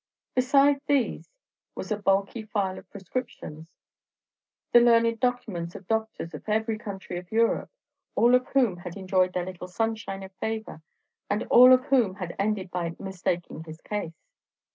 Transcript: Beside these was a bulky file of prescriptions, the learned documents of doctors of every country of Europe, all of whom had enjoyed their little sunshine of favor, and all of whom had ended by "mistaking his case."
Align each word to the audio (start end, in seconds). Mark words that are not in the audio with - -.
Beside 0.33 0.81
these 0.87 1.29
was 1.75 1.91
a 1.91 1.95
bulky 1.95 2.41
file 2.41 2.79
of 2.79 2.89
prescriptions, 2.89 3.67
the 4.73 4.79
learned 4.79 5.19
documents 5.19 5.75
of 5.75 5.85
doctors 5.87 6.33
of 6.33 6.49
every 6.49 6.79
country 6.79 7.19
of 7.19 7.31
Europe, 7.31 7.69
all 8.15 8.33
of 8.33 8.47
whom 8.47 8.77
had 8.77 8.97
enjoyed 8.97 9.31
their 9.33 9.45
little 9.45 9.67
sunshine 9.67 10.23
of 10.23 10.31
favor, 10.37 10.81
and 11.29 11.43
all 11.51 11.71
of 11.71 11.85
whom 11.85 12.15
had 12.15 12.35
ended 12.39 12.71
by 12.71 12.95
"mistaking 12.97 13.63
his 13.65 13.79
case." 13.81 14.25